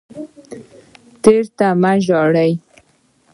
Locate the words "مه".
1.81-1.91